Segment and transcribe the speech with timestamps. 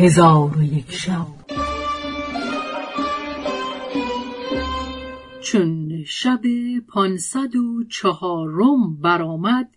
[0.00, 1.26] هزار و یک شب.
[5.40, 6.40] چون شب
[6.88, 9.70] پانصد و چهارم برآمد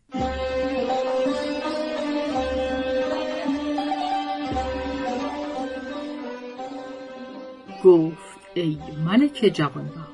[7.84, 10.12] گفت ای ملک جوانبخت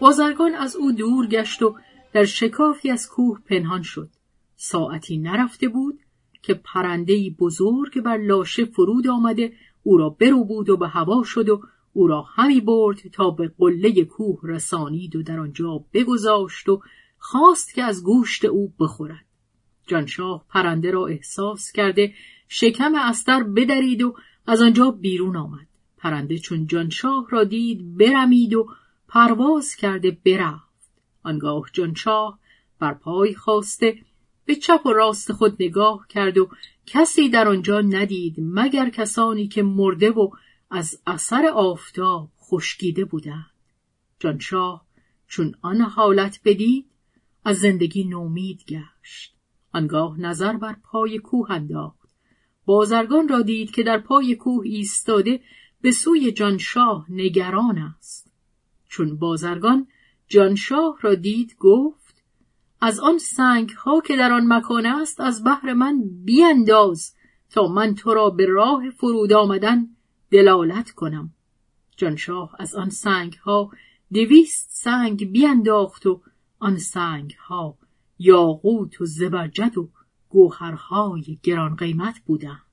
[0.00, 1.74] بازرگان از او دور گشت و
[2.12, 4.10] در شکافی از کوه پنهان شد.
[4.56, 6.00] ساعتی نرفته بود
[6.42, 11.48] که پرندهی بزرگ بر لاشه فرود آمده او را برو بود و به هوا شد
[11.48, 11.62] و
[11.92, 16.82] او را همی برد تا به قله کوه رسانید و در آنجا بگذاشت و
[17.18, 19.24] خواست که از گوشت او بخورد.
[19.86, 22.14] جانشاه پرنده را احساس کرده
[22.48, 24.14] شکم استر بدرید و
[24.46, 25.66] از آنجا بیرون آمد.
[25.96, 28.68] پرنده چون جانشاه را دید برمید و
[29.08, 30.90] پرواز کرده برفت.
[31.22, 32.38] آنگاه جانشاه
[32.78, 33.98] بر پای خواسته
[34.44, 36.48] به چپ و راست خود نگاه کرد و
[36.86, 40.30] کسی در آنجا ندید مگر کسانی که مرده و
[40.70, 43.50] از اثر آفتاب خشکیده بودند.
[44.18, 44.86] جانشاه
[45.28, 46.86] چون آن حالت بدید
[47.44, 49.34] از زندگی نومید گشت.
[49.72, 52.08] آنگاه نظر بر پای کوه انداخت.
[52.64, 55.40] بازرگان را دید که در پای کوه ایستاده
[55.80, 58.32] به سوی جانشاه نگران است.
[58.88, 59.86] چون بازرگان
[60.28, 62.01] جانشاه را دید گفت
[62.84, 67.14] از آن سنگ ها که در آن مکان است از بحر من بیانداز
[67.50, 69.88] تا من تو را به راه فرود آمدن
[70.30, 71.30] دلالت کنم.
[71.96, 73.70] جانشاه از آن سنگ ها
[74.12, 76.20] دویست سنگ بیانداخت و
[76.58, 77.78] آن سنگ ها
[78.18, 79.88] یاقوت و زبرجد و
[80.28, 82.66] گوهرهای گران قیمت بودند.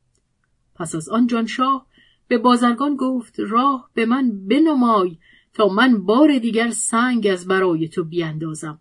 [0.76, 1.86] پس از آن جانشاه
[2.28, 5.18] به بازرگان گفت راه به من بنمای
[5.54, 8.80] تا من بار دیگر سنگ از برای تو بیاندازم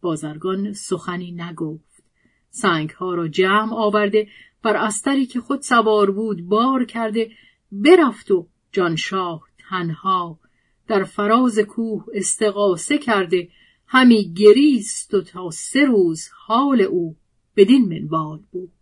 [0.00, 2.02] بازرگان سخنی نگفت.
[2.50, 4.28] سنگ ها را جمع آورده
[4.62, 7.30] بر استری که خود سوار بود بار کرده
[7.72, 10.38] برفت و جانشاه تنها.
[10.86, 13.48] در فراز کوه استقاسه کرده
[13.86, 17.16] همی گریست و تا سه روز حال او
[17.56, 18.72] بدین منوال بود.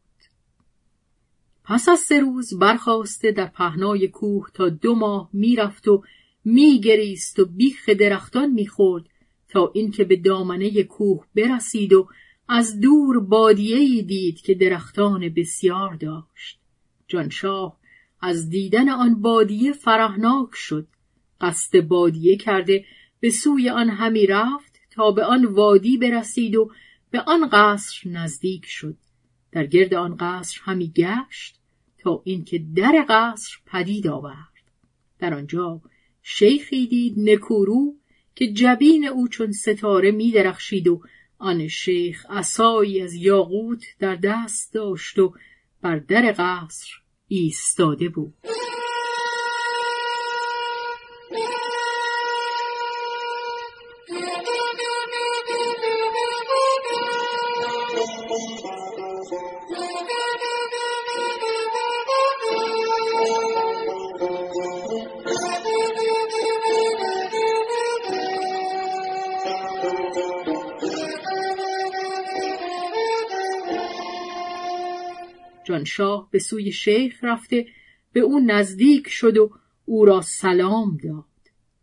[1.64, 6.02] پس از سه روز برخواسته در پهنای کوه تا دو ماه می‌رفت و
[6.44, 9.04] میگریست و بیخ درختان می‌خورد.
[9.48, 12.08] تا اینکه به دامنه کوه برسید و
[12.48, 16.60] از دور بادیه دید که درختان بسیار داشت.
[17.06, 17.78] جانشاه
[18.20, 20.86] از دیدن آن بادیه فرهناک شد.
[21.40, 22.84] قصد بادیه کرده
[23.20, 26.70] به سوی آن همی رفت تا به آن وادی برسید و
[27.10, 28.96] به آن قصر نزدیک شد.
[29.52, 31.58] در گرد آن قصر همی گشت
[31.98, 34.48] تا اینکه در قصر پدید آورد.
[35.18, 35.80] در آنجا
[36.22, 37.94] شیخی دید نکورو
[38.38, 41.00] که جبین او چون ستاره می درخشید و
[41.38, 45.34] آن شیخ عصایی از یاقوت در دست داشت و
[45.82, 46.86] بر در قصر
[47.28, 48.34] ایستاده بود.
[75.68, 77.66] جانشاه به سوی شیخ رفته
[78.12, 79.50] به او نزدیک شد و
[79.84, 81.24] او را سلام داد.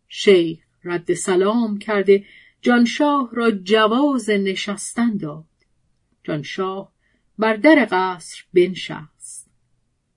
[0.08, 2.24] شیخ رد سلام کرده
[2.62, 5.44] جانشاه را جواز نشستن داد.
[6.24, 6.92] جانشاه
[7.38, 9.50] بر در قصر بنشست.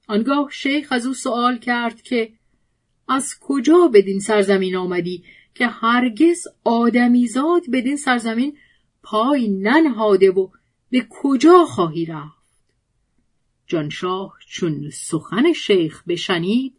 [0.07, 2.33] آنگاه شیخ از او سوال کرد که
[3.07, 5.23] از کجا بدین سرزمین آمدی
[5.55, 8.57] که هرگز آدمیزاد بدین سرزمین
[9.03, 10.47] پای ننهاده و
[10.89, 12.38] به کجا خواهی رفت؟
[13.69, 16.73] جانشاه چون سخن شیخ بشنید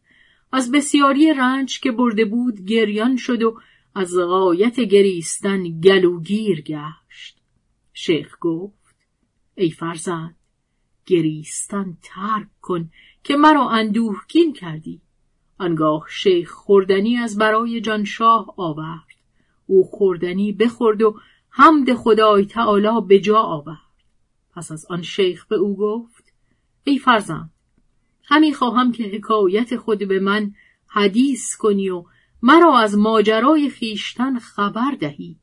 [0.53, 3.61] از بسیاری رنج که برده بود گریان شد و
[3.95, 7.39] از غایت گریستن گلوگیر گشت.
[7.93, 8.97] شیخ گفت
[9.55, 10.37] ای فرزند
[11.07, 12.91] گریستن ترک کن
[13.25, 15.01] که مرا اندوهگین کردی.
[15.59, 19.07] آنگاه شیخ خوردنی از برای جانشاه آورد.
[19.67, 21.21] او خوردنی بخورد و
[21.51, 23.79] حمد خدای تعالی به جا آورد.
[24.55, 26.30] پس از آن شیخ به او گفت
[26.85, 27.51] ای فرزند
[28.25, 30.55] همی خواهم که حکایت خود به من
[30.87, 32.05] حدیث کنی و
[32.43, 35.37] مرا از ماجرای خیشتن خبر دهی.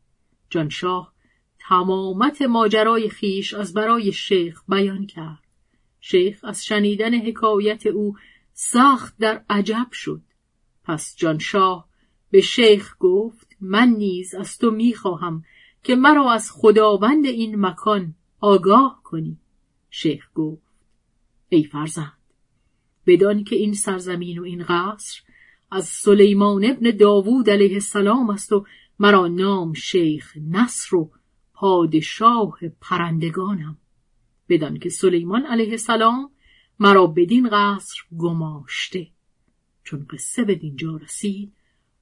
[0.49, 1.13] جانشاه
[1.59, 5.43] تمامت ماجرای خیش از برای شیخ بیان کرد.
[5.99, 8.15] شیخ از شنیدن حکایت او
[8.53, 10.21] سخت در عجب شد.
[10.83, 11.87] پس جانشاه
[12.31, 15.43] به شیخ گفت من نیز از تو می‌خواهم
[15.83, 19.37] که مرا از خداوند این مکان آگاه کنی.
[19.89, 20.66] شیخ گفت
[21.49, 22.13] ای فرزند.
[23.05, 25.21] بدان که این سرزمین و این قصر
[25.71, 28.65] از سلیمان ابن داوود علیه السلام است و
[28.99, 31.11] مرا نام شیخ نصر و
[31.53, 33.77] پادشاه پرندگانم.
[34.49, 36.31] بدان که سلیمان علیه السلام
[36.79, 39.07] مرا بدین قصر گماشته.
[39.83, 41.53] چون قصه به دینجا رسید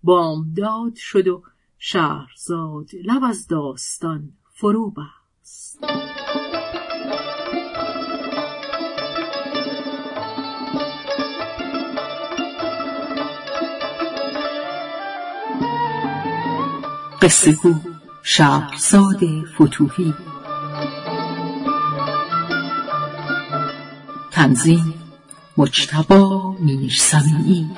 [0.03, 1.43] بامداد شد و
[1.77, 5.79] شهرزاد لب از داستان فرو بست.
[17.25, 17.75] قصه گو
[18.23, 19.19] شهرزاد
[19.55, 20.13] فتوهی.
[24.31, 24.93] تنظیم
[25.57, 27.69] مجتبا میرسمی